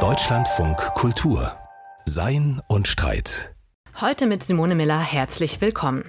[0.00, 1.56] Deutschlandfunk Kultur
[2.04, 3.54] Sein und Streit.
[4.02, 6.04] Heute mit Simone Miller herzlich willkommen.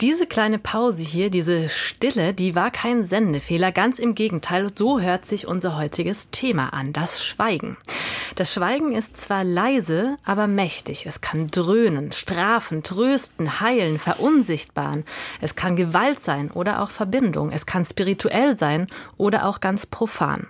[0.00, 5.24] Diese kleine Pause hier, diese Stille, die war kein Sendefehler, ganz im Gegenteil, so hört
[5.24, 7.76] sich unser heutiges Thema an, das Schweigen.
[8.34, 11.06] Das Schweigen ist zwar leise, aber mächtig.
[11.06, 15.04] Es kann dröhnen, strafen, trösten, heilen, verunsichtbaren.
[15.40, 17.52] Es kann Gewalt sein oder auch Verbindung.
[17.52, 20.48] Es kann spirituell sein oder auch ganz profan.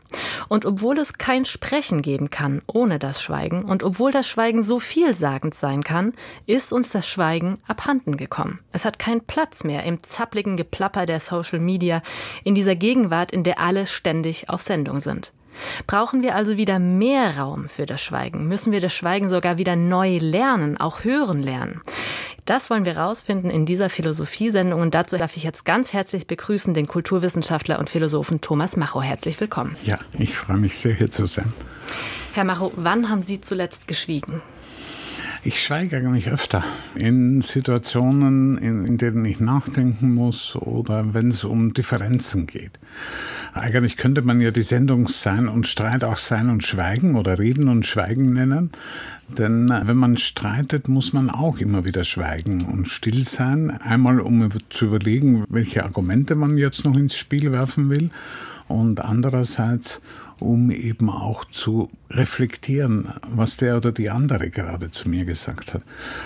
[0.48, 4.80] Und obwohl es kein Sprechen geben kann ohne das Schweigen und obwohl das Schweigen so
[4.80, 6.14] vielsagend sein kann,
[6.46, 8.60] ist uns das Schweigen abhanden gekommen.
[8.72, 12.02] Es hat keinen Platz mehr im zappligen Geplapper der Social Media,
[12.44, 15.32] in dieser Gegenwart, in der alle ständig auf Sendung sind.
[15.88, 18.46] Brauchen wir also wieder mehr Raum für das Schweigen?
[18.46, 21.80] Müssen wir das Schweigen sogar wieder neu lernen, auch hören lernen?
[22.44, 26.72] Das wollen wir rausfinden in dieser Philosophiesendung und dazu darf ich jetzt ganz herzlich begrüßen
[26.72, 29.02] den Kulturwissenschaftler und Philosophen Thomas Macho.
[29.02, 29.74] Herzlich willkommen.
[29.84, 31.52] Ja, ich freue mich sehr, hier zu sein.
[32.34, 34.42] Herr Macho, wann haben Sie zuletzt geschwiegen?
[35.47, 36.64] Ich schweige eigentlich öfter
[36.95, 42.78] in Situationen, in, in denen ich nachdenken muss oder wenn es um Differenzen geht.
[43.53, 47.69] Eigentlich könnte man ja die Sendung Sein und Streit auch Sein und Schweigen oder Reden
[47.69, 48.70] und Schweigen nennen.
[49.37, 53.70] Denn wenn man streitet, muss man auch immer wieder schweigen und still sein.
[53.70, 58.11] Einmal, um zu überlegen, welche Argumente man jetzt noch ins Spiel werfen will.
[58.67, 60.00] Und andererseits,
[60.40, 65.82] um eben auch zu reflektieren, was der oder die andere gerade zu mir gesagt hat.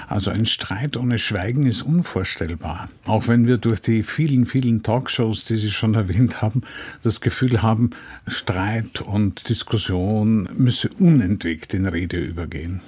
[0.06, 2.88] Also ein Streit ohne Schweigen ist unvorstellbar.
[3.04, 6.62] Auch wenn wir durch die vielen, vielen Talkshows, die Sie schon erwähnt haben,
[7.02, 7.90] das Gefühl haben,
[8.26, 12.80] Streit und Diskussion müsse unentwegt in Rede übergehen.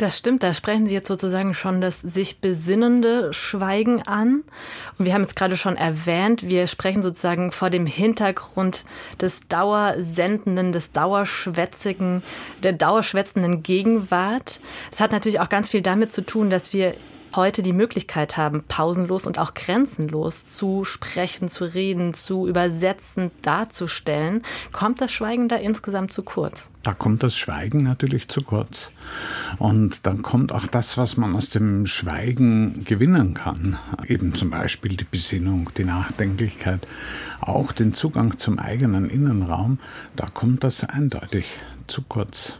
[0.00, 4.44] Das stimmt, da sprechen Sie jetzt sozusagen schon das sich besinnende Schweigen an.
[4.96, 8.86] Und wir haben jetzt gerade schon erwähnt, wir sprechen sozusagen vor dem Hintergrund
[9.20, 9.46] des
[10.50, 12.22] Dauersendenden, des Dauerschwätzigen,
[12.62, 14.60] der dauerschwätzenden Gegenwart.
[14.90, 16.94] Es hat natürlich auch ganz viel damit zu tun, dass wir
[17.34, 24.42] heute die Möglichkeit haben, pausenlos und auch grenzenlos zu sprechen, zu reden, zu übersetzen, darzustellen,
[24.72, 26.68] kommt das Schweigen da insgesamt zu kurz?
[26.82, 28.90] Da kommt das Schweigen natürlich zu kurz.
[29.58, 33.76] Und dann kommt auch das, was man aus dem Schweigen gewinnen kann.
[34.06, 36.86] Eben zum Beispiel die Besinnung, die Nachdenklichkeit,
[37.40, 39.78] auch den Zugang zum eigenen Innenraum.
[40.16, 41.46] Da kommt das eindeutig
[41.86, 42.58] zu kurz.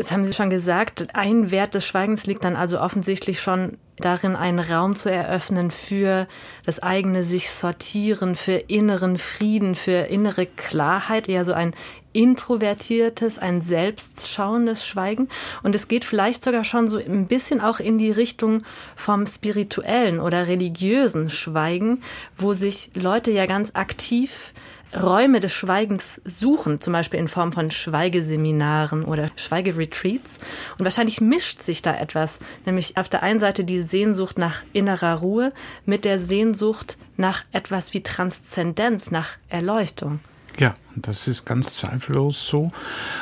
[0.00, 4.34] Jetzt haben Sie schon gesagt, ein Wert des Schweigens liegt dann also offensichtlich schon darin,
[4.34, 6.26] einen Raum zu eröffnen für
[6.64, 11.74] das eigene sich sortieren, für inneren Frieden, für innere Klarheit, eher so ein
[12.14, 15.28] introvertiertes, ein selbstschauendes Schweigen.
[15.62, 18.62] Und es geht vielleicht sogar schon so ein bisschen auch in die Richtung
[18.96, 22.02] vom spirituellen oder religiösen Schweigen,
[22.38, 24.54] wo sich Leute ja ganz aktiv
[24.94, 30.40] Räume des Schweigens suchen, zum Beispiel in Form von Schweigeseminaren oder Schweigeretreats.
[30.78, 35.14] Und wahrscheinlich mischt sich da etwas, nämlich auf der einen Seite die Sehnsucht nach innerer
[35.16, 35.52] Ruhe
[35.86, 40.20] mit der Sehnsucht nach etwas wie Transzendenz, nach Erleuchtung.
[40.58, 42.72] Ja, das ist ganz zweifellos so.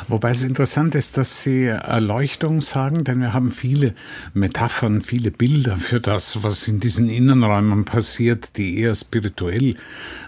[0.06, 3.94] Wobei es interessant ist, dass Sie Erleuchtung sagen, denn wir haben viele
[4.34, 9.74] Metaphern, viele Bilder für das, was in diesen Innenräumen passiert, die eher spirituell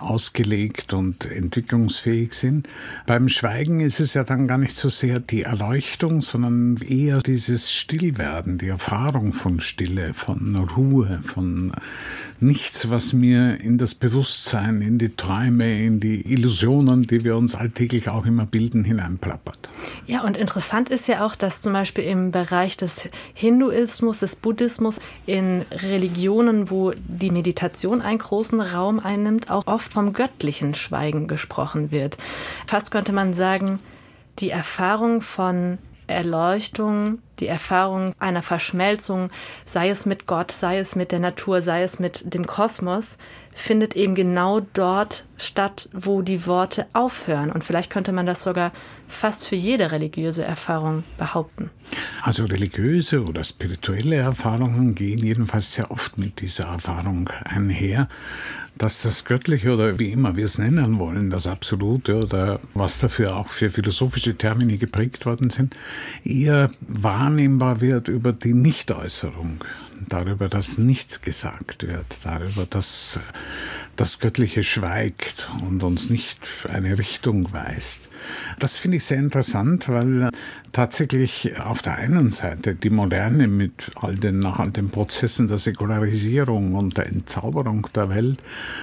[0.00, 2.68] ausgelegt und entwicklungsfähig sind.
[3.06, 7.72] Beim Schweigen ist es ja dann gar nicht so sehr die Erleuchtung, sondern eher dieses
[7.72, 11.72] Stillwerden, die Erfahrung von Stille, von Ruhe, von
[12.40, 17.54] nichts, was mir in das Bewusstsein, in die Träume, in die Illusionen, die wir uns
[17.54, 19.68] alltäglich auch immer bilden, hineinplappert.
[20.06, 24.98] Ja, und interessant ist ja auch, dass zum Beispiel im Bereich des Hinduismus, des Buddhismus,
[25.26, 31.90] in Religionen, wo die Meditation einen großen Raum einnimmt, auch oft vom göttlichen Schweigen gesprochen
[31.90, 32.16] wird.
[32.66, 33.78] Fast könnte man sagen,
[34.38, 35.78] die Erfahrung von
[36.10, 39.30] Erleuchtung, die Erfahrung einer Verschmelzung,
[39.66, 43.16] sei es mit Gott, sei es mit der Natur, sei es mit dem Kosmos,
[43.54, 47.50] findet eben genau dort statt, wo die Worte aufhören.
[47.50, 48.72] Und vielleicht könnte man das sogar
[49.08, 51.70] fast für jede religiöse Erfahrung behaupten.
[52.22, 58.08] Also religiöse oder spirituelle Erfahrungen gehen jedenfalls sehr oft mit dieser Erfahrung einher
[58.80, 63.36] dass das Göttliche oder wie immer wir es nennen wollen, das Absolute oder was dafür
[63.36, 65.76] auch für philosophische Termini geprägt worden sind,
[66.24, 69.62] eher wahrnehmbar wird über die Nichtäußerung
[70.08, 73.20] darüber, dass nichts gesagt wird, darüber, dass
[73.96, 76.38] das Göttliche schweigt und uns nicht
[76.72, 78.08] eine Richtung weist.
[78.58, 80.30] Das finde ich sehr interessant, weil
[80.72, 85.58] tatsächlich auf der einen Seite die Moderne mit all den, nach all den Prozessen der
[85.58, 88.42] Säkularisierung und der Entzauberung der Welt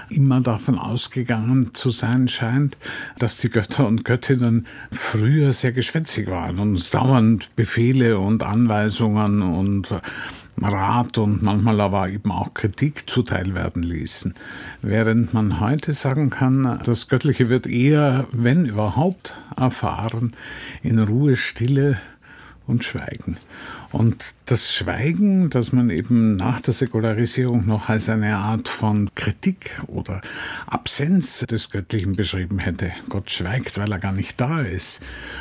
[0.10, 2.78] immer davon ausgegangen zu sein scheint,
[3.18, 9.90] dass die Götter und Göttinnen früher sehr geschwätzig waren und dauernd Befehle und Anweisungen und
[10.62, 14.34] Rat und manchmal aber eben auch Kritik zuteil werden ließen.
[14.82, 20.36] Während man heute sagen kann, das Göttliche wird eher, wenn überhaupt, erfahren
[20.82, 22.00] in Ruhe, Stille
[22.66, 23.38] und Schweigen.
[23.98, 29.82] Und das Schweigen, das man eben nach der Säkularisierung noch als eine Art von Kritik
[29.88, 30.22] oder
[30.68, 32.92] Absenz des Göttlichen beschrieben hätte.
[33.10, 35.00] Gott schweigt, weil er gar nicht da ist,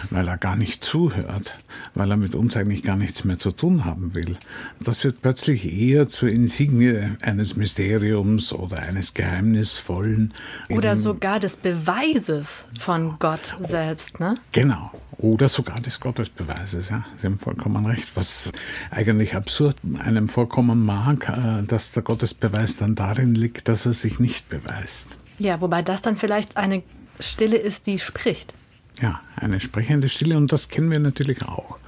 [0.09, 1.53] weil er gar nicht zuhört,
[1.95, 4.39] weil er mit uns eigentlich gar nichts mehr zu tun haben will.
[4.81, 10.33] Das wird plötzlich eher zur Insignie eines Mysteriums oder eines Geheimnisvollen.
[10.71, 14.37] Oder sogar des Beweises von Gott selbst, ne?
[14.53, 14.93] Genau.
[15.19, 17.05] Oder sogar des Gottesbeweises, ja.
[17.17, 18.11] Sie haben vollkommen recht.
[18.15, 18.46] Was
[18.91, 24.19] eigentlich absurd einem vorkommen mag, äh, dass der Gottesbeweis dann darin liegt, dass er sich
[24.19, 25.17] nicht beweist.
[25.39, 26.83] Ja, wobei das dann vielleicht eine
[27.21, 28.55] Stille ist, die spricht.
[29.01, 31.79] Ja, eine sprechende Stille und das kennen wir natürlich auch.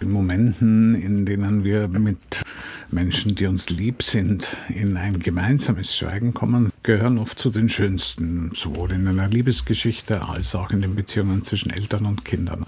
[0.00, 2.42] In Momenten, in denen wir mit
[2.90, 8.50] Menschen, die uns lieb sind, in ein gemeinsames Schweigen kommen, gehören oft zu den schönsten,
[8.54, 12.64] sowohl in einer Liebesgeschichte als auch in den Beziehungen zwischen Eltern und Kindern.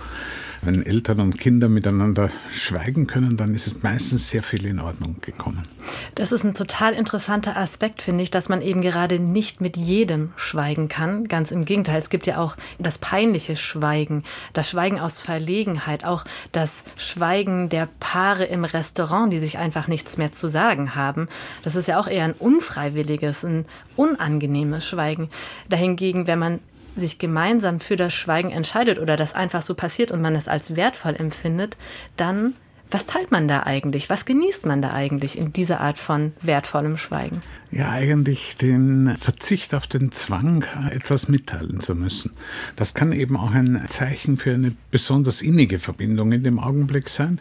[0.64, 5.16] Wenn Eltern und Kinder miteinander schweigen können, dann ist es meistens sehr viel in Ordnung
[5.20, 5.66] gekommen.
[6.14, 10.32] Das ist ein total interessanter Aspekt, finde ich, dass man eben gerade nicht mit jedem
[10.36, 11.26] schweigen kann.
[11.26, 14.22] Ganz im Gegenteil, es gibt ja auch das peinliche Schweigen,
[14.52, 20.16] das Schweigen aus Verlegenheit, auch das Schweigen der Paare im Restaurant, die sich einfach nichts
[20.16, 21.26] mehr zu sagen haben.
[21.64, 23.66] Das ist ja auch eher ein unfreiwilliges, ein
[23.96, 25.28] unangenehmes Schweigen.
[25.68, 26.60] Dahingegen, wenn man
[26.96, 30.76] sich gemeinsam für das Schweigen entscheidet oder das einfach so passiert und man es als
[30.76, 31.76] wertvoll empfindet,
[32.16, 32.54] dann
[32.92, 34.10] was teilt man da eigentlich?
[34.10, 37.40] Was genießt man da eigentlich in dieser Art von wertvollem Schweigen?
[37.70, 42.32] Ja, eigentlich den Verzicht auf den Zwang, etwas mitteilen zu müssen.
[42.76, 47.40] Das kann eben auch ein Zeichen für eine besonders innige Verbindung in dem Augenblick sein.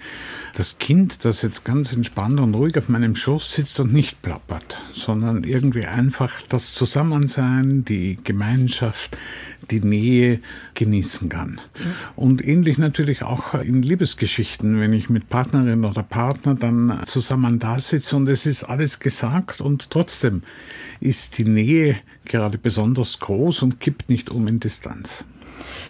[0.56, 4.78] Das Kind, das jetzt ganz entspannt und ruhig auf meinem Schoß sitzt und nicht plappert,
[4.94, 9.18] sondern irgendwie einfach das Zusammensein, die Gemeinschaft,
[9.70, 10.40] die Nähe
[10.74, 11.60] genießen kann.
[12.16, 17.80] Und ähnlich natürlich auch in Liebesgeschichten, wenn ich mit Partnerin oder Partner dann zusammen da
[17.80, 20.44] sitze und es ist alles gesagt und trotzdem
[21.00, 25.26] ist die Nähe gerade besonders groß und kippt nicht um in Distanz.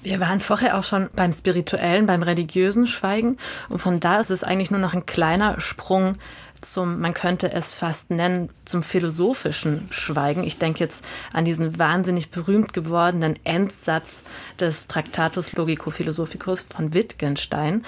[0.04, 3.38] Wir waren vorher auch schon beim spirituellen, beim religiösen Schweigen
[3.70, 6.16] und von da ist es eigentlich nur noch ein kleiner Sprung
[6.62, 10.44] zum, man könnte es fast nennen, zum philosophischen Schweigen.
[10.44, 11.04] Ich denke jetzt
[11.34, 14.24] an diesen wahnsinnig berühmt gewordenen Endsatz
[14.60, 17.84] des Traktatus Logico Philosophicus von Wittgenstein,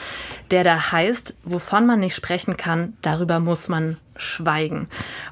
[0.51, 4.87] der da heißt, wovon man nicht sprechen kann, darüber muss man schweigen.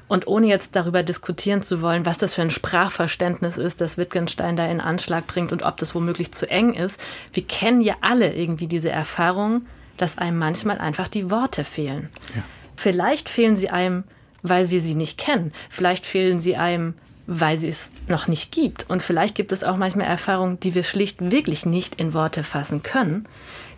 [0.08, 4.56] Und ohne jetzt darüber diskutieren zu wollen, was das für ein Sprachverständnis ist, das Wittgenstein
[4.56, 7.00] da in Anschlag bringt und ob das womöglich zu eng ist,
[7.32, 9.66] wir kennen ja alle irgendwie diese Erfahrung,
[9.96, 12.08] dass einem manchmal einfach die Worte fehlen.
[12.34, 12.42] Ja.
[12.82, 14.02] Vielleicht fehlen sie einem,
[14.42, 15.52] weil wir sie nicht kennen.
[15.70, 16.94] Vielleicht fehlen sie einem,
[17.28, 18.90] weil sie es noch nicht gibt.
[18.90, 22.82] Und vielleicht gibt es auch manchmal Erfahrungen, die wir schlicht wirklich nicht in Worte fassen
[22.82, 23.28] können.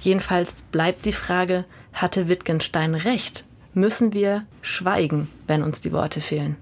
[0.01, 3.45] Jedenfalls bleibt die Frage, hatte Wittgenstein recht?
[3.75, 6.56] Müssen wir schweigen, wenn uns die Worte fehlen?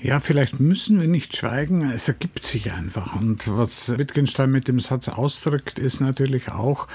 [0.00, 3.16] Ja, vielleicht müssen wir nicht schweigen, es ergibt sich einfach.
[3.16, 6.86] Und was Wittgenstein mit dem Satz ausdrückt, ist natürlich auch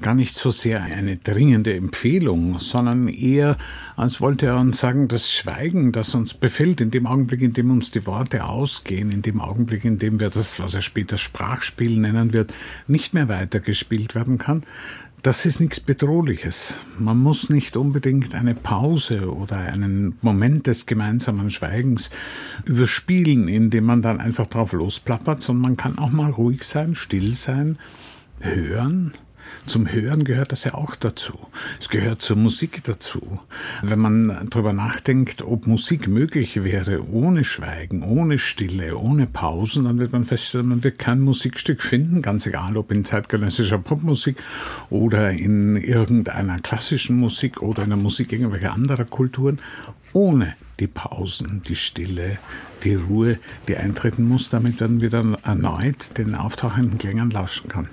[0.00, 3.56] gar nicht so sehr eine dringende Empfehlung, sondern eher,
[3.96, 7.70] als wollte er uns sagen, das Schweigen, das uns befällt, in dem Augenblick, in dem
[7.70, 11.98] uns die Worte ausgehen, in dem Augenblick, in dem wir das, was er später Sprachspiel
[11.98, 12.52] nennen wird,
[12.88, 14.64] nicht mehr weitergespielt werden kann,
[15.22, 16.78] das ist nichts Bedrohliches.
[16.98, 22.10] Man muss nicht unbedingt eine Pause oder einen Moment des gemeinsamen Schweigens
[22.64, 27.34] überspielen, indem man dann einfach drauf losplappert, sondern man kann auch mal ruhig sein, still
[27.34, 27.78] sein,
[28.40, 29.12] hören
[29.66, 31.34] zum Hören gehört das ja auch dazu.
[31.80, 33.20] Es gehört zur Musik dazu.
[33.82, 39.98] Wenn man darüber nachdenkt, ob Musik möglich wäre ohne Schweigen, ohne Stille, ohne Pausen, dann
[39.98, 44.36] wird man feststellen, man wird kein Musikstück finden, ganz egal ob in zeitgenössischer Popmusik
[44.90, 49.58] oder in irgendeiner klassischen Musik oder in der Musik irgendwelcher anderer Kulturen,
[50.12, 52.38] ohne die Pausen, die Stille,
[52.84, 57.88] die Ruhe, die eintreten muss, damit man wieder erneut den auftauchenden Klängen lauschen kann.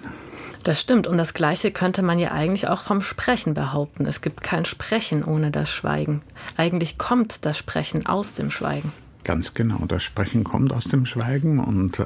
[0.65, 1.05] Das stimmt.
[1.05, 4.07] Und das Gleiche könnte man ja eigentlich auch vom Sprechen behaupten.
[4.07, 6.23] Es gibt kein Sprechen ohne das Schweigen.
[6.57, 8.91] Eigentlich kommt das Sprechen aus dem Schweigen.
[9.23, 9.85] Ganz genau.
[9.87, 12.05] Das Sprechen kommt aus dem Schweigen und äh,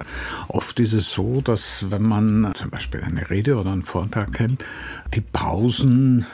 [0.49, 4.63] oft ist es so, dass wenn man zum Beispiel eine Rede oder einen Vortrag hält,
[5.13, 6.25] die Pausen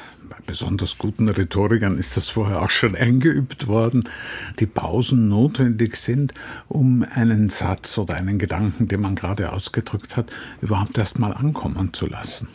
[0.46, 4.10] besonders guten Rhetorikern ist das vorher auch schon eingeübt worden,
[4.60, 6.34] die Pausen notwendig sind,
[6.68, 11.94] um einen Satz oder einen Gedanken, den man gerade ausgedrückt hat, überhaupt erst mal ankommen
[11.94, 12.48] zu lassen.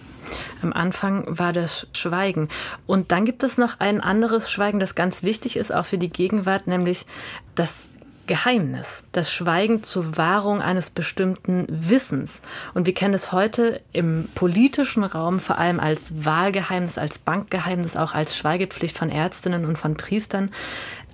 [0.63, 2.49] Am Anfang war das Schweigen.
[2.87, 6.11] Und dann gibt es noch ein anderes Schweigen, das ganz wichtig ist, auch für die
[6.11, 7.07] Gegenwart, nämlich
[7.55, 7.89] das
[8.31, 12.43] Geheimnis, das Schweigen zur Wahrung eines bestimmten Wissens.
[12.75, 18.15] Und wir kennen es heute im politischen Raum vor allem als Wahlgeheimnis, als Bankgeheimnis, auch
[18.15, 20.53] als Schweigepflicht von Ärztinnen und von Priestern.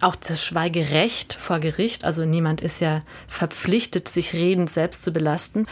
[0.03, 5.65] Auch das Schweigerecht vor Gericht, also niemand ist ja verpflichtet, sich redend selbst zu belasten.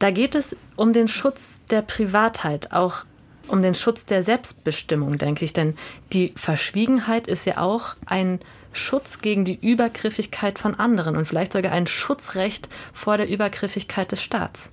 [0.00, 3.04] Da geht es um den Schutz der Privatheit, auch
[3.46, 5.52] um den Schutz der Selbstbestimmung, denke ich.
[5.52, 5.76] Denn
[6.12, 8.40] die Verschwiegenheit ist ja auch ein
[8.72, 14.22] Schutz gegen die Übergriffigkeit von anderen und vielleicht sogar ein Schutzrecht vor der Übergriffigkeit des
[14.22, 14.70] Staats.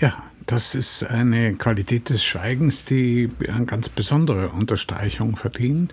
[0.00, 5.92] Ja, das ist eine Qualität des Schweigens, die eine ganz besondere Unterstreichung verdient.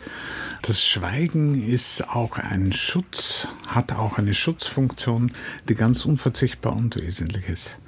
[0.70, 5.32] Das Schweigen ist auch ein Schutz, hat auch eine Schutzfunktion,
[5.68, 7.80] die ganz unverzichtbar und wesentlich ist.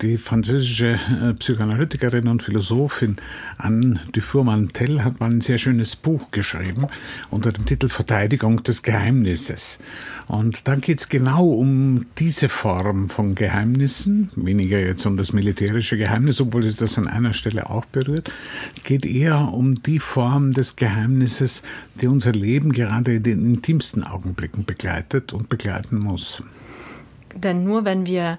[0.00, 3.16] Die französische äh, Psychoanalytikerin und Philosophin
[3.58, 6.86] Anne Dufour-Mantel hat mal ein sehr schönes Buch geschrieben
[7.30, 9.78] unter dem Titel Verteidigung des Geheimnisses.
[10.26, 15.98] Und da geht es genau um diese Form von Geheimnissen, weniger jetzt um das militärische
[15.98, 18.32] Geheimnis, obwohl es das an einer Stelle auch berührt.
[18.74, 21.62] Es geht eher um die Form des Geheimnisses,
[22.00, 26.44] die unser Leben gerade in den intimsten Augenblicken begleitet und begleiten muss.
[27.34, 28.38] Denn nur wenn wir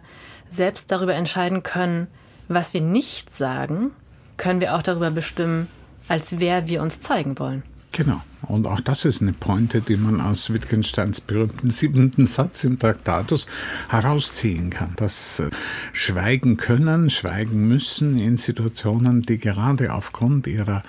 [0.49, 2.07] selbst darüber entscheiden können,
[2.47, 3.91] was wir nicht sagen,
[4.37, 5.67] können wir auch darüber bestimmen,
[6.07, 7.63] als wer wir uns zeigen wollen.
[7.91, 8.21] Genau.
[8.43, 13.47] Und auch das ist eine Pointe, die man aus Wittgensteins berühmten siebenten Satz im Traktatus
[13.89, 14.93] herausziehen kann.
[14.95, 15.49] Das äh,
[15.91, 20.83] Schweigen können, schweigen müssen in Situationen, die gerade aufgrund ihrer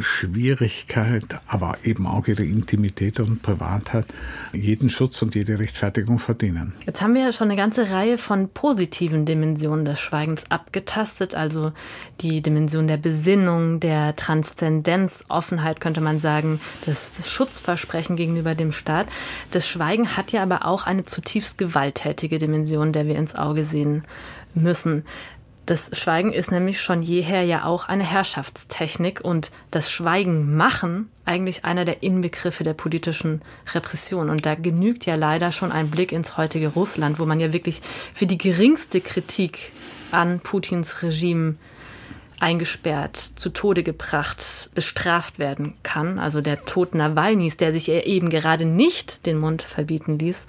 [0.00, 4.06] Schwierigkeit, aber eben auch ihre Intimität und Privatheit
[4.52, 6.72] jeden Schutz und jede Rechtfertigung verdienen.
[6.86, 11.72] Jetzt haben wir ja schon eine ganze Reihe von positiven Dimensionen des Schweigens abgetastet, also
[12.20, 19.06] die Dimension der Besinnung, der Transzendenz, Offenheit könnte man sagen, das Schutzversprechen gegenüber dem Staat.
[19.50, 24.02] Das Schweigen hat ja aber auch eine zutiefst gewalttätige Dimension, der wir ins Auge sehen
[24.54, 25.04] müssen.
[25.66, 31.64] Das Schweigen ist nämlich schon jeher ja auch eine Herrschaftstechnik und das Schweigen machen eigentlich
[31.64, 33.42] einer der Inbegriffe der politischen
[33.74, 34.30] Repression.
[34.30, 37.80] Und da genügt ja leider schon ein Blick ins heutige Russland, wo man ja wirklich
[38.14, 39.72] für die geringste Kritik
[40.12, 41.56] an Putins Regime
[42.38, 46.20] eingesperrt, zu Tode gebracht, bestraft werden kann.
[46.20, 50.46] Also der Tod Nawalnys, der sich eben gerade nicht den Mund verbieten ließ,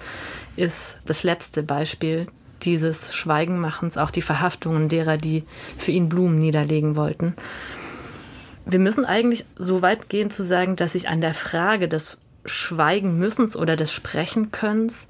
[0.54, 2.28] ist das letzte Beispiel
[2.62, 5.44] dieses Schweigenmachens, auch die Verhaftungen derer, die
[5.78, 7.34] für ihn Blumen niederlegen wollten.
[8.66, 13.56] Wir müssen eigentlich so weit gehen zu sagen, dass sich an der Frage des Schweigenmüssens
[13.56, 15.08] oder des Sprechenkönnens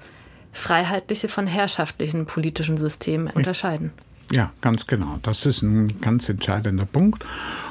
[0.51, 3.91] freiheitliche von herrschaftlichen politischen Systemen unterscheiden.
[4.31, 5.19] Ja, ganz genau.
[5.23, 7.25] Das ist ein ganz entscheidender Punkt.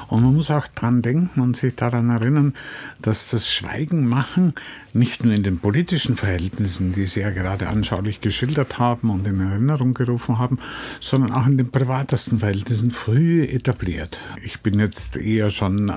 [0.09, 2.53] Und man muss auch dran denken und sich daran erinnern,
[3.01, 4.53] dass das Schweigen machen
[4.93, 9.39] nicht nur in den politischen Verhältnissen, die Sie ja gerade anschaulich geschildert haben und in
[9.39, 10.57] Erinnerung gerufen haben,
[10.99, 14.19] sondern auch in den privatesten Verhältnissen früh etabliert.
[14.43, 15.93] Ich bin jetzt eher schon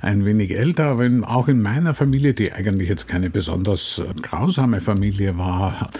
[0.00, 5.38] ein wenig älter, aber auch in meiner Familie, die eigentlich jetzt keine besonders grausame Familie
[5.38, 5.90] war,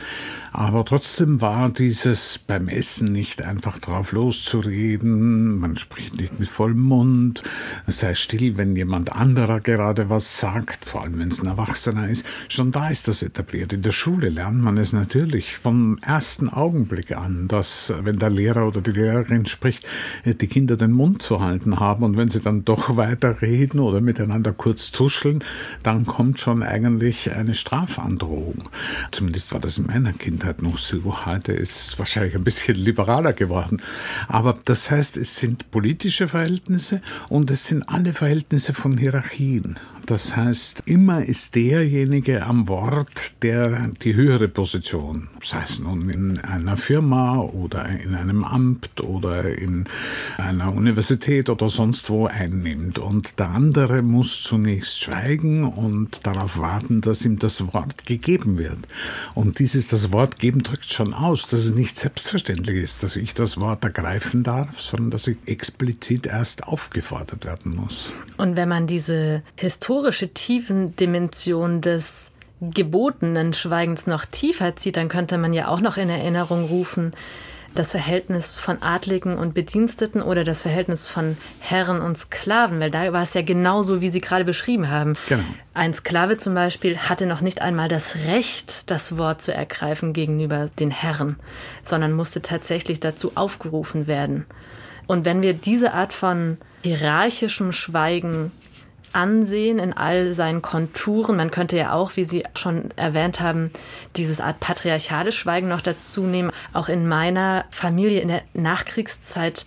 [0.53, 5.59] aber trotzdem war dieses beim Essen nicht einfach drauf loszureden.
[5.59, 7.43] Man spricht nicht mit vollem Mund.
[7.87, 12.25] Sei still, wenn jemand anderer gerade was sagt, vor allem wenn es ein Erwachsener ist.
[12.49, 13.73] Schon da ist das etabliert.
[13.73, 18.67] In der Schule lernt man es natürlich vom ersten Augenblick an, dass wenn der Lehrer
[18.67, 19.87] oder die Lehrerin spricht,
[20.25, 24.01] die Kinder den Mund zu halten haben und wenn sie dann doch weiter reden oder
[24.01, 25.43] miteinander kurz tuscheln,
[25.83, 28.69] dann kommt schon eigentlich eine Strafandrohung.
[29.11, 31.27] Zumindest war das in meiner Kindheit noch so.
[31.27, 33.83] Heute ist es wahrscheinlich ein bisschen liberaler geworden.
[34.29, 39.79] Aber das heißt, es sind politische Verhältnisse und es sind alle Verhältnisse von Hierarchien.
[40.07, 46.39] Das heißt, immer ist derjenige am Wort, der die höhere Position, sei es nun in
[46.39, 49.85] einer Firma oder in einem Amt oder in
[50.39, 52.99] einer Universität oder sonst wo einnimmt.
[52.99, 58.79] Und der andere muss zunächst schweigen und darauf warten, dass ihm das Wort gegeben wird.
[59.35, 63.35] Und dieses das Wort geben drückt schon aus, dass es nicht selbstverständlich ist, dass ich
[63.35, 68.11] das Wort ergreifen darf, sondern dass ich explizit erst aufgefordert werden muss.
[68.39, 69.43] Und wenn man diese
[69.93, 72.31] historische Tiefendimension des
[72.63, 77.13] gebotenen Schweigens noch tiefer zieht, dann könnte man ja auch noch in Erinnerung rufen,
[77.75, 83.13] das Verhältnis von Adligen und Bediensteten oder das Verhältnis von Herren und Sklaven, weil da
[83.13, 85.15] war es ja genauso, wie Sie gerade beschrieben haben.
[85.29, 85.45] Genau.
[85.75, 90.71] Ein Sklave zum Beispiel hatte noch nicht einmal das Recht, das Wort zu ergreifen gegenüber
[90.79, 91.37] den Herren,
[91.85, 94.47] sondern musste tatsächlich dazu aufgerufen werden.
[95.07, 98.53] Und wenn wir diese Art von hierarchischem Schweigen
[99.15, 101.37] ansehen in all seinen Konturen.
[101.37, 103.71] Man könnte ja auch, wie Sie schon erwähnt haben,
[104.17, 106.51] dieses Art patriarchales Schweigen noch dazu nehmen.
[106.73, 109.67] Auch in meiner Familie in der Nachkriegszeit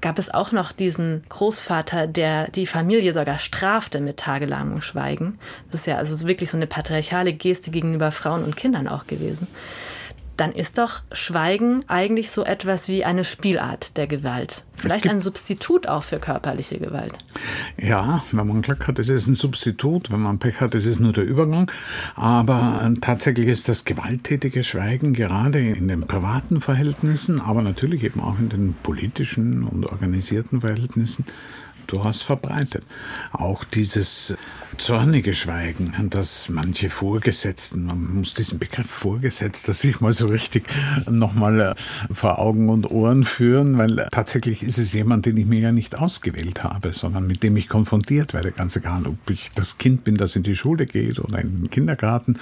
[0.00, 5.38] gab es auch noch diesen Großvater, der die Familie sogar strafte mit tagelangem Schweigen.
[5.70, 9.48] Das ist ja also wirklich so eine patriarchale Geste gegenüber Frauen und Kindern auch gewesen
[10.38, 14.64] dann ist doch Schweigen eigentlich so etwas wie eine Spielart der Gewalt.
[14.76, 17.12] Vielleicht ein Substitut auch für körperliche Gewalt.
[17.76, 20.12] Ja, wenn man Glück hat, ist es ein Substitut.
[20.12, 21.70] Wenn man Pech hat, ist es nur der Übergang.
[22.14, 28.20] Aber äh, tatsächlich ist das gewalttätige Schweigen gerade in den privaten Verhältnissen, aber natürlich eben
[28.20, 31.26] auch in den politischen und organisierten Verhältnissen
[31.88, 32.86] durchaus verbreitet.
[33.32, 34.36] Auch dieses
[34.76, 40.64] zornige Schweigen, das manche Vorgesetzten, man muss diesen Begriff Vorgesetzter sich mal so richtig
[41.10, 41.74] nochmal äh,
[42.14, 45.98] vor Augen und Ohren führen, weil tatsächlich ist es jemand, den ich mir ja nicht
[45.98, 50.16] ausgewählt habe, sondern mit dem ich konfrontiert werde, ganz egal, ob ich das Kind bin,
[50.16, 52.38] das in die Schule geht oder in den Kindergarten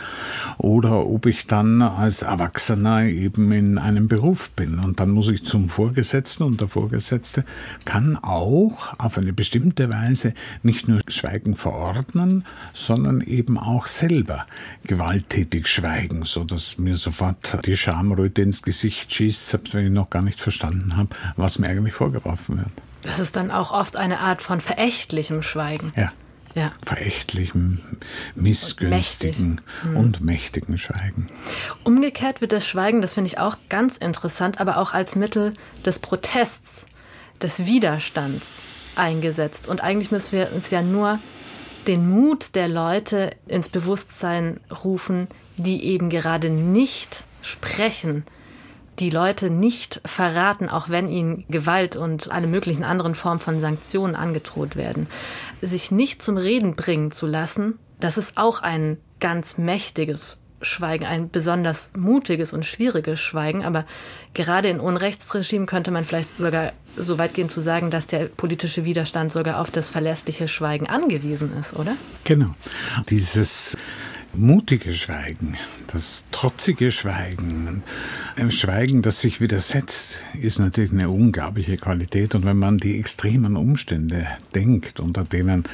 [0.59, 5.45] oder ob ich dann als Erwachsener eben in einem Beruf bin und dann muss ich
[5.45, 7.45] zum Vorgesetzten und der Vorgesetzte
[7.85, 14.47] kann auch auf eine bestimmte Weise nicht nur Schweigen verordnen, sondern eben auch selber
[14.85, 20.11] gewalttätig schweigen, so dass mir sofort die Schamröte ins Gesicht schießt, selbst wenn ich noch
[20.11, 22.73] gar nicht verstanden habe, was mir eigentlich vorgeworfen wird.
[23.02, 25.93] Das ist dann auch oft eine Art von verächtlichem Schweigen.
[25.97, 26.11] Ja.
[26.55, 26.69] Ja.
[26.83, 27.81] verächtlichem,
[28.35, 29.97] missgünstigen und, hm.
[29.99, 31.28] und mächtigen Schweigen.
[31.85, 35.52] Umgekehrt wird das Schweigen, das finde ich auch ganz interessant, aber auch als Mittel
[35.85, 36.87] des Protests,
[37.43, 38.62] des Widerstands
[38.99, 39.69] eingesetzt.
[39.69, 41.19] Und eigentlich müssen wir uns ja nur
[41.87, 48.25] den Mut der Leute ins Bewusstsein rufen, die eben gerade nicht sprechen,
[48.99, 54.17] die Leute nicht verraten, auch wenn ihnen Gewalt und alle möglichen anderen Formen von Sanktionen
[54.17, 55.06] angedroht werden.
[55.61, 61.30] Sich nicht zum Reden bringen zu lassen, das ist auch ein ganz mächtiges Schweigen, ein
[61.30, 63.64] besonders mutiges und schwieriges Schweigen.
[63.64, 63.84] Aber
[64.34, 68.84] gerade in Unrechtsregimen könnte man vielleicht sogar so weit gehen zu sagen, dass der politische
[68.84, 71.95] Widerstand sogar auf das verlässliche Schweigen angewiesen ist, oder?
[72.25, 72.54] Genau.
[73.08, 73.76] Dieses
[74.37, 75.57] mutige Schweigen,
[75.93, 77.83] das trotzige Schweigen,
[78.37, 82.35] ein Schweigen, das sich widersetzt, ist natürlich eine unglaubliche Qualität.
[82.35, 85.65] Und wenn man die extremen Umstände denkt, unter denen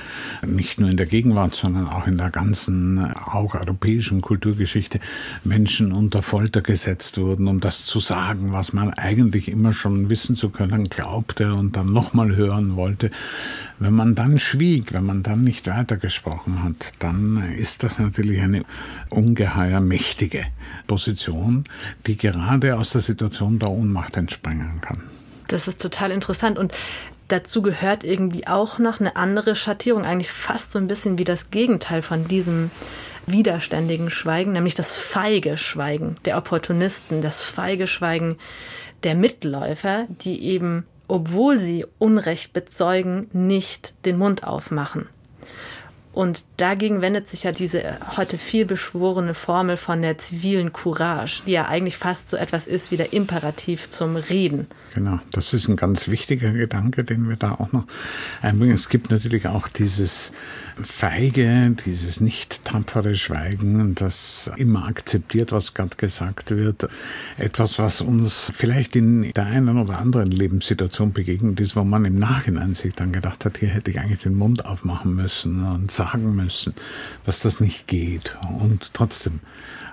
[0.46, 5.01] nicht nur in der Gegenwart, sondern auch in der ganzen, auch europäischen Kulturgeschichte
[5.44, 10.37] Menschen unter Folter gesetzt wurden, um das zu sagen, was man eigentlich immer schon wissen
[10.37, 13.11] zu können glaubte und dann nochmal hören wollte,
[13.83, 18.64] wenn man dann schwieg, wenn man dann nicht weitergesprochen hat, dann ist das natürlich eine
[19.10, 20.44] ungeheuer mächtige
[20.86, 21.64] Position,
[22.06, 25.02] die gerade aus der Situation der Ohnmacht entspringen kann.
[25.48, 26.72] Das ist total interessant und
[27.28, 31.50] dazu gehört irgendwie auch noch eine andere Schattierung, eigentlich fast so ein bisschen wie das
[31.50, 32.70] Gegenteil von diesem
[33.26, 38.36] widerständigen Schweigen, nämlich das feige Schweigen der Opportunisten, das feige Schweigen
[39.04, 45.08] der Mitläufer, die eben obwohl sie Unrecht bezeugen, nicht den Mund aufmachen.
[46.12, 47.83] Und dagegen wendet sich ja diese
[48.18, 52.90] heute viel beschworene Formel von der zivilen Courage, die ja eigentlich fast so etwas ist
[52.90, 54.66] wie der Imperativ zum Reden.
[54.94, 57.87] Genau, das ist ein ganz wichtiger Gedanke, den wir da auch noch
[58.42, 58.75] einbringen.
[58.75, 60.33] Es gibt natürlich auch dieses
[60.82, 66.88] feige, dieses nicht tapfere Schweigen, das immer akzeptiert, was gerade gesagt wird.
[67.38, 72.18] Etwas, was uns vielleicht in der einen oder anderen Lebenssituation begegnet ist, wo man im
[72.18, 76.35] Nachhinein sich dann gedacht hat, hier hätte ich eigentlich den Mund aufmachen müssen und sagen
[76.35, 76.74] müssen,
[77.24, 78.38] dass das nicht geht.
[78.61, 79.40] Und trotzdem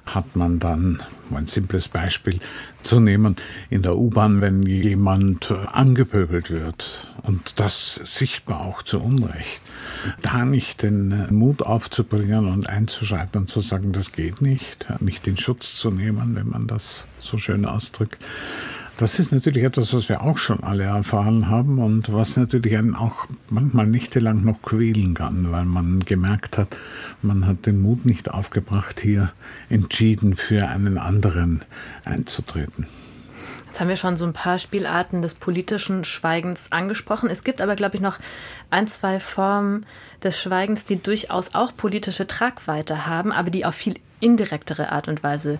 [0.06, 2.40] hat man dann, um ein simples Beispiel
[2.82, 3.36] zu nehmen,
[3.70, 9.62] in der U-Bahn, wenn jemand angepöbelt wird und das sichtbar auch zu Unrecht,
[10.22, 15.38] da nicht den Mut aufzubringen und einzuschreiten und zu sagen, das geht nicht, nicht den
[15.38, 18.18] Schutz zu nehmen, wenn man das so schön ausdrückt,
[19.00, 22.96] das ist natürlich etwas, was wir auch schon alle erfahren haben und was natürlich einen
[22.96, 26.76] auch manchmal nächtelang noch quälen kann, weil man gemerkt hat,
[27.22, 29.32] man hat den Mut nicht aufgebracht, hier
[29.70, 31.62] entschieden für einen anderen
[32.04, 32.88] einzutreten.
[33.68, 37.30] Jetzt haben wir schon so ein paar Spielarten des politischen Schweigens angesprochen.
[37.30, 38.20] Es gibt aber, glaube ich, noch
[38.70, 39.86] ein, zwei Formen
[40.24, 45.24] des Schweigens, die durchaus auch politische Tragweite haben, aber die auf viel indirektere Art und
[45.24, 45.60] Weise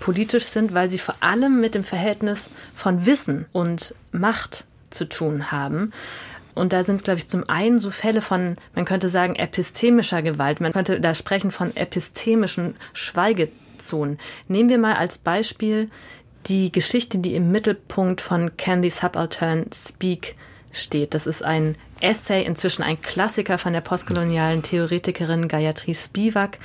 [0.00, 5.52] politisch sind, weil sie vor allem mit dem Verhältnis von Wissen und Macht zu tun
[5.52, 5.92] haben.
[6.54, 10.60] Und da sind, glaube ich, zum einen so Fälle von, man könnte sagen, epistemischer Gewalt.
[10.60, 14.18] Man könnte da sprechen von epistemischen Schweigezonen.
[14.48, 15.90] Nehmen wir mal als Beispiel
[16.46, 20.34] die Geschichte, die im Mittelpunkt von Candy Subaltern Speak
[20.72, 21.14] steht.
[21.14, 26.58] Das ist ein Essay, inzwischen ein Klassiker von der postkolonialen Theoretikerin Gayatri Spivak,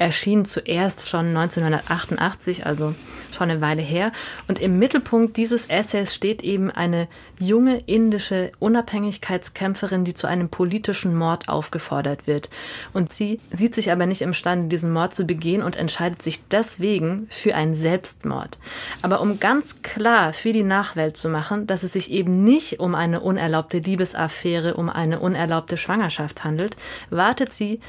[0.00, 2.94] erschien zuerst schon 1988, also
[3.32, 4.12] schon eine Weile her.
[4.48, 7.06] Und im Mittelpunkt dieses Essays steht eben eine
[7.38, 12.48] junge indische Unabhängigkeitskämpferin, die zu einem politischen Mord aufgefordert wird.
[12.94, 17.26] Und sie sieht sich aber nicht imstande, diesen Mord zu begehen und entscheidet sich deswegen
[17.30, 18.58] für einen Selbstmord.
[19.02, 22.94] Aber um ganz klar für die Nachwelt zu machen, dass es sich eben nicht um
[22.94, 26.76] eine unerlaubte Liebesaffäre, um eine unerlaubte Schwangerschaft handelt,
[27.10, 27.80] wartet sie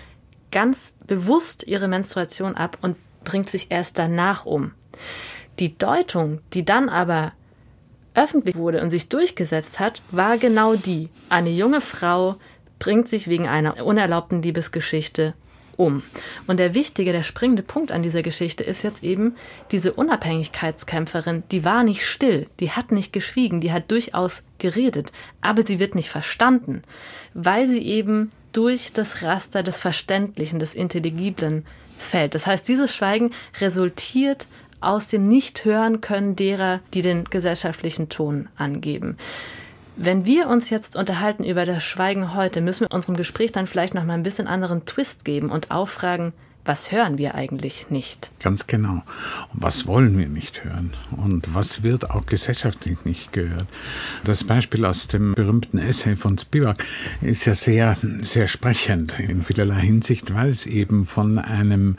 [0.52, 4.74] ganz bewusst ihre Menstruation ab und bringt sich erst danach um.
[5.60, 7.32] Die Deutung, die dann aber
[8.14, 11.10] öffentlich wurde und sich durchgesetzt hat, war genau die.
[11.30, 12.36] Eine junge Frau
[12.78, 15.34] bringt sich wegen einer unerlaubten Liebesgeschichte
[15.78, 16.04] um.
[16.48, 19.36] Und der wichtige, der springende Punkt an dieser Geschichte ist jetzt eben,
[19.72, 25.66] diese Unabhängigkeitskämpferin, die war nicht still, die hat nicht geschwiegen, die hat durchaus geredet, aber
[25.66, 26.84] sie wird nicht verstanden,
[27.34, 31.66] weil sie eben durch das Raster des Verständlichen, des Intelligiblen
[31.98, 32.36] fällt.
[32.36, 34.48] Das heißt, dieses Schweigen resultiert
[34.82, 39.18] aus dem Nicht-Hören können derer, die den gesellschaftlichen Ton angeben.
[39.98, 43.94] Wenn wir uns jetzt unterhalten über das Schweigen heute, müssen wir unserem Gespräch dann vielleicht
[43.94, 48.30] noch mal ein bisschen anderen Twist geben und auffragen, was hören wir eigentlich nicht?
[48.40, 49.02] Ganz genau.
[49.52, 50.94] Was wollen wir nicht hören?
[51.18, 53.66] Und was wird auch gesellschaftlich nicht gehört?
[54.24, 56.86] Das Beispiel aus dem berühmten Essay von Spivak
[57.22, 61.98] ist ja sehr, sehr sprechend in vielerlei Hinsicht, weil es eben von einem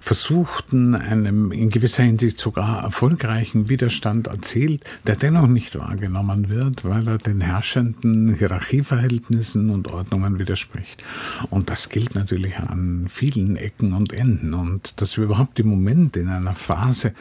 [0.00, 7.08] versuchten, einem in gewisser Hinsicht sogar erfolgreichen Widerstand erzählt, der dennoch nicht wahrgenommen wird, weil
[7.08, 11.02] er den herrschenden Hierarchieverhältnissen und Ordnungen widerspricht.
[11.50, 14.54] Und das gilt natürlich an vielen Ecken und Enden.
[14.54, 17.12] Und dass wir überhaupt im Moment in einer Phase,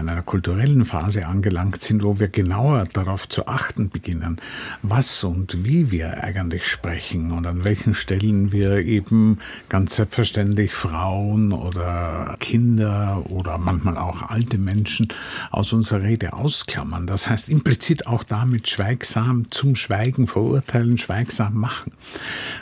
[0.00, 4.40] in einer kulturellen Phase angelangt sind, wo wir genauer darauf zu achten beginnen,
[4.82, 11.52] was und wie wir eigentlich sprechen und an welchen Stellen wir eben ganz selbstverständlich Frauen
[11.52, 15.08] oder Kinder oder manchmal auch alte Menschen
[15.50, 17.06] aus unserer Rede ausklammern.
[17.06, 21.92] Das heißt implizit auch damit schweigsam zum Schweigen verurteilen, schweigsam machen.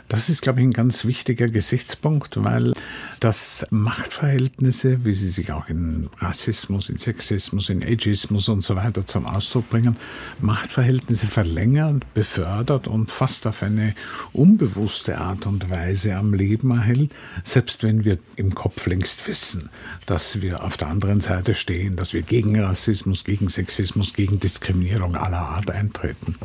[0.09, 2.73] Das ist, glaube ich, ein ganz wichtiger Gesichtspunkt, weil
[3.21, 9.07] das Machtverhältnisse, wie sie sich auch in Rassismus, in Sexismus, in Ageismus und so weiter
[9.07, 9.97] zum Ausdruck bringen,
[10.40, 13.94] Machtverhältnisse verlängert, befördert und fast auf eine
[14.33, 19.68] unbewusste Art und Weise am Leben erhält, selbst wenn wir im Kopf längst wissen,
[20.07, 25.16] dass wir auf der anderen Seite stehen, dass wir gegen Rassismus, gegen Sexismus, gegen Diskriminierung
[25.16, 26.37] aller Art eintreten.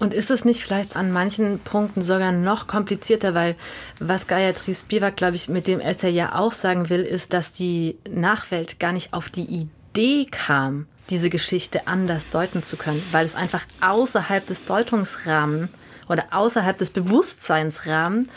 [0.00, 2.95] Und ist es nicht vielleicht an manchen Punkten sogar noch komplizierter,
[3.34, 3.56] weil
[4.00, 7.98] was Gayatri Spivak, glaube ich, mit dem Essay ja auch sagen will, ist, dass die
[8.08, 13.34] Nachwelt gar nicht auf die Idee kam, diese Geschichte anders deuten zu können, weil es
[13.34, 15.70] einfach außerhalb des Deutungsrahmens
[16.08, 18.28] oder außerhalb des Bewusstseinsrahmens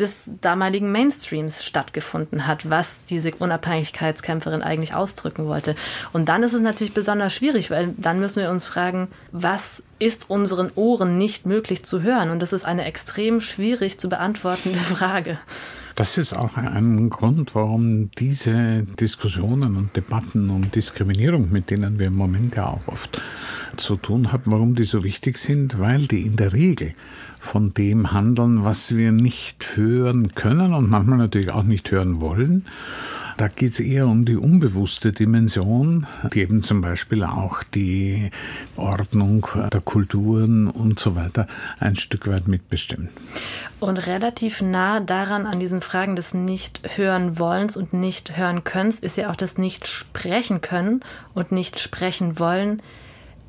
[0.00, 5.74] des damaligen Mainstreams stattgefunden hat, was diese Unabhängigkeitskämpferin eigentlich ausdrücken wollte.
[6.12, 10.30] Und dann ist es natürlich besonders schwierig, weil dann müssen wir uns fragen, was ist
[10.30, 12.30] unseren Ohren nicht möglich zu hören?
[12.30, 15.38] Und das ist eine extrem schwierig zu beantwortende Frage.
[15.96, 22.06] Das ist auch ein Grund, warum diese Diskussionen und Debatten um Diskriminierung, mit denen wir
[22.06, 23.20] im Moment ja auch oft
[23.76, 26.94] zu tun haben, warum die so wichtig sind, weil die in der Regel
[27.40, 32.64] von dem handeln, was wir nicht hören können und manchmal natürlich auch nicht hören wollen
[33.40, 38.30] Da geht es eher um die unbewusste Dimension, die eben zum Beispiel auch die
[38.76, 41.46] Ordnung der Kulturen und so weiter
[41.78, 43.08] ein Stück weit mitbestimmt.
[43.80, 49.56] Und relativ nah daran an diesen Fragen des Nicht-Hören-Wollens und Nicht-Hören-Könns ist ja auch das
[49.56, 51.00] Nicht-Sprechen können
[51.32, 52.82] und Nicht-Sprechen wollen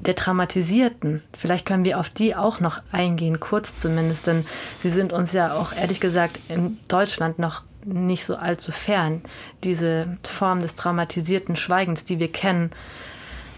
[0.05, 1.21] der Traumatisierten.
[1.37, 4.45] Vielleicht können wir auf die auch noch eingehen, kurz zumindest, denn
[4.79, 9.21] sie sind uns ja auch ehrlich gesagt in Deutschland noch nicht so allzu fern.
[9.63, 12.71] Diese Form des traumatisierten Schweigens, die wir kennen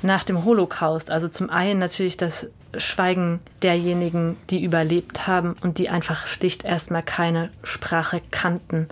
[0.02, 1.12] nach dem Holocaust.
[1.12, 7.04] Also zum einen natürlich das Schweigen derjenigen, die überlebt haben und die einfach schlicht erstmal
[7.04, 8.88] keine Sprache kannten,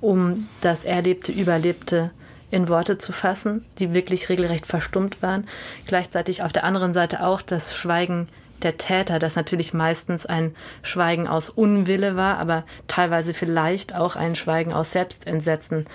[0.00, 2.10] um das Erlebte, Überlebte
[2.54, 5.48] in Worte zu fassen, die wirklich regelrecht verstummt waren.
[5.86, 8.28] Gleichzeitig auf der anderen Seite auch das Schweigen
[8.62, 14.36] der Täter, das natürlich meistens ein Schweigen aus Unwille war, aber teilweise vielleicht auch ein
[14.36, 15.86] Schweigen aus Selbstentsetzen.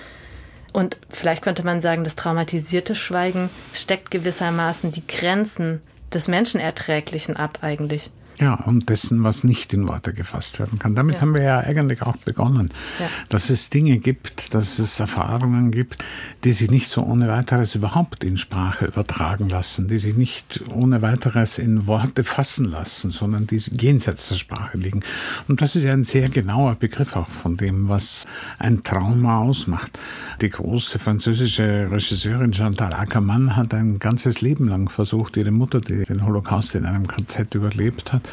[0.74, 5.82] Und vielleicht könnte man sagen, das traumatisierte Schweigen steckt gewissermaßen die Grenzen
[6.14, 8.12] des Menschenerträglichen ab eigentlich.
[8.40, 10.96] Ja, und dessen, was nicht in Worte gefasst werden kann.
[10.96, 11.22] Damit ja.
[11.22, 13.08] haben wir ja eigentlich auch begonnen, ja.
[13.28, 15.98] dass es Dinge gibt, dass es Erfahrungen gibt,
[16.46, 21.02] die sich nicht so ohne weiteres überhaupt in Sprache übertragen lassen, die sich nicht ohne
[21.02, 25.02] weiteres in Worte fassen lassen, sondern die jenseits der Sprache liegen.
[25.50, 28.26] Und das ist ja ein sehr genauer Begriff auch von dem, was
[28.58, 30.00] ein Trauma ausmacht.
[30.40, 36.06] Die große französische Regisseurin Chantal Ackermann hat ein ganzes Leben lang versucht, ihre Mutter, die
[36.06, 38.29] den Holocaust in einem KZ überlebt hat,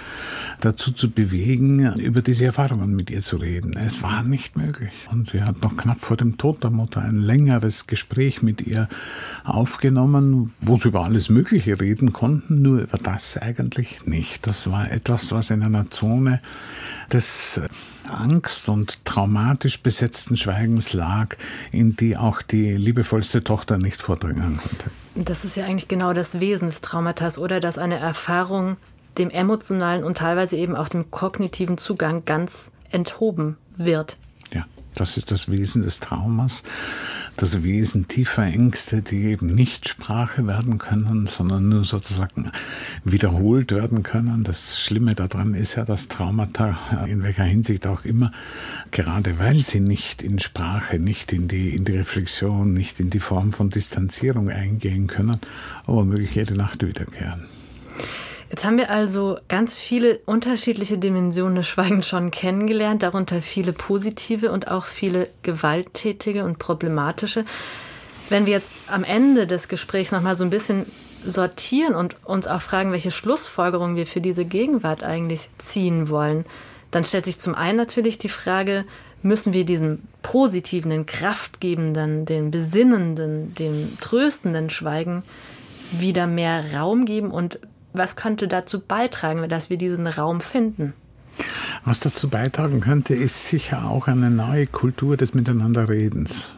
[0.60, 3.76] dazu zu bewegen, über diese Erfahrungen mit ihr zu reden.
[3.76, 4.92] Es war nicht möglich.
[5.10, 8.88] Und sie hat noch knapp vor dem Tod der Mutter ein längeres Gespräch mit ihr
[9.44, 14.46] aufgenommen, wo sie über alles Mögliche reden konnten, nur über das eigentlich nicht.
[14.46, 16.40] Das war etwas, was in einer Zone
[17.12, 17.60] des
[18.08, 21.36] Angst und traumatisch besetzten Schweigens lag,
[21.70, 24.90] in die auch die liebevollste Tochter nicht vordringen konnte.
[25.14, 28.76] Das ist ja eigentlich genau das Wesen des Traumatas, oder dass eine Erfahrung
[29.18, 34.16] dem emotionalen und teilweise eben auch dem kognitiven Zugang ganz enthoben wird.
[34.52, 36.62] Ja, das ist das Wesen des Traumas,
[37.36, 42.50] das Wesen tiefer Ängste, die eben nicht Sprache werden können, sondern nur sozusagen
[43.04, 44.44] wiederholt werden können.
[44.44, 48.30] Das Schlimme daran ist ja, dass Traumata in welcher Hinsicht auch immer,
[48.90, 53.20] gerade weil sie nicht in Sprache, nicht in die, in die Reflexion, nicht in die
[53.20, 55.40] Form von Distanzierung eingehen können,
[55.86, 57.46] aber möglich jede Nacht wiederkehren.
[58.48, 64.52] Jetzt haben wir also ganz viele unterschiedliche Dimensionen des Schweigens schon kennengelernt, darunter viele positive
[64.52, 67.44] und auch viele gewalttätige und problematische.
[68.28, 70.86] Wenn wir jetzt am Ende des Gesprächs noch mal so ein bisschen
[71.24, 76.44] sortieren und uns auch fragen, welche Schlussfolgerungen wir für diese Gegenwart eigentlich ziehen wollen,
[76.92, 78.84] dann stellt sich zum einen natürlich die Frage,
[79.22, 85.24] müssen wir diesem positiven, den kraftgebenden, den besinnenden, dem tröstenden Schweigen
[85.92, 87.58] wieder mehr Raum geben und
[87.96, 90.94] was könnte dazu beitragen, dass wir diesen Raum finden?
[91.84, 96.50] Was dazu beitragen könnte, ist sicher auch eine neue Kultur des Miteinanderredens.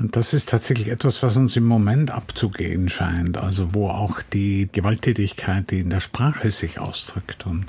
[0.00, 4.68] Und das ist tatsächlich etwas, was uns im Moment abzugehen scheint, also wo auch die
[4.72, 7.66] Gewalttätigkeit, die in der Sprache sich ausdrückt und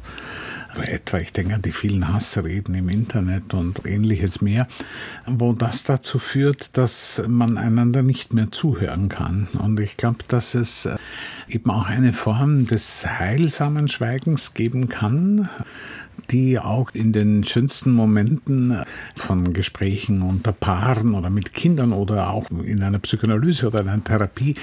[0.83, 4.67] etwa, ich denke an die vielen Hassreden im Internet und ähnliches mehr,
[5.25, 9.47] wo das dazu führt, dass man einander nicht mehr zuhören kann.
[9.59, 10.89] Und ich glaube, dass es
[11.47, 15.49] eben auch eine Form des heilsamen Schweigens geben kann,
[16.31, 18.83] die auch in den schönsten Momenten
[19.15, 24.55] von Gesprächen unter Paaren oder mit Kindern oder auch in einer Psychoanalyse oder einer Therapie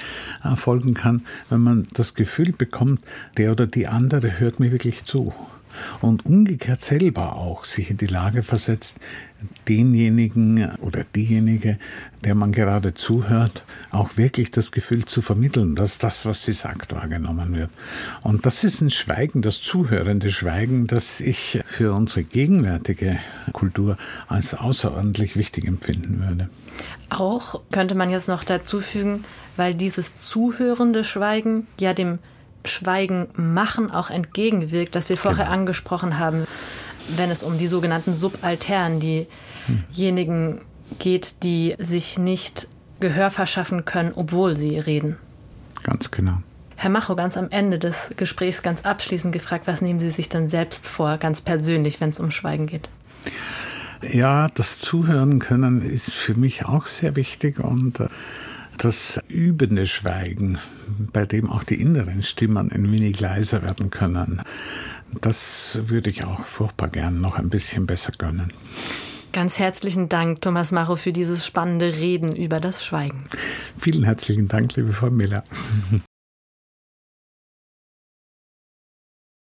[0.43, 3.01] erfolgen kann, wenn man das Gefühl bekommt,
[3.37, 5.33] der oder die andere hört mir wirklich zu
[6.01, 8.99] und umgekehrt selber auch sich in die Lage versetzt,
[9.69, 11.79] denjenigen oder diejenige,
[12.25, 16.93] der man gerade zuhört, auch wirklich das Gefühl zu vermitteln, dass das, was sie sagt,
[16.93, 17.71] wahrgenommen wird.
[18.23, 23.19] Und das ist ein Schweigen, das zuhörende Schweigen, das ich für unsere gegenwärtige
[23.53, 23.97] Kultur
[24.29, 26.49] als außerordentlich wichtig empfinden würde.
[27.11, 29.25] Auch könnte man jetzt noch dazu fügen,
[29.57, 32.19] weil dieses zuhörende Schweigen ja dem
[32.65, 35.57] Schweigen machen auch entgegenwirkt, das wir vorher genau.
[35.57, 36.47] angesprochen haben,
[37.17, 40.61] wenn es um die sogenannten Subaltern, diejenigen
[40.99, 42.69] geht, die sich nicht
[43.01, 45.17] Gehör verschaffen können, obwohl sie reden.
[45.83, 46.39] Ganz genau.
[46.77, 50.49] Herr Macho, ganz am Ende des Gesprächs ganz abschließend gefragt, was nehmen Sie sich dann
[50.49, 52.89] selbst vor, ganz persönlich, wenn es um Schweigen geht?
[54.11, 58.09] Ja, das Zuhören können ist für mich auch sehr wichtig und äh,
[58.85, 60.59] das übende Schweigen,
[61.13, 64.43] bei dem auch die inneren Stimmen ein wenig leiser werden können,
[65.21, 68.53] das würde ich auch furchtbar gern noch ein bisschen besser gönnen.
[69.33, 73.25] Ganz herzlichen Dank, Thomas Macho, für dieses spannende Reden über das Schweigen.
[73.79, 75.45] Vielen herzlichen Dank, liebe Frau Miller.